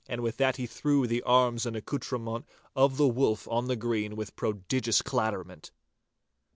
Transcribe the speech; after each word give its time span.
And 0.09 0.21
with 0.21 0.37
that 0.37 0.57
he 0.57 0.65
threw 0.65 1.05
the 1.05 1.21
arms 1.21 1.67
and 1.67 1.75
accoutrement 1.75 2.47
of 2.75 2.97
the 2.97 3.07
Wolf 3.07 3.47
on 3.47 3.67
the 3.67 3.75
green 3.75 4.15
with 4.15 4.35
prodigious 4.35 5.03
clatterment. 5.03 5.69